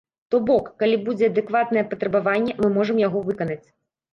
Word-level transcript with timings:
То 0.35 0.37
бок, 0.47 0.71
калі 0.83 0.95
будзе 1.09 1.29
адэкватнае 1.31 1.83
патрабаванне, 1.91 2.59
мы 2.63 2.73
можам 2.79 3.03
яго 3.07 3.25
выканаць. 3.29 3.63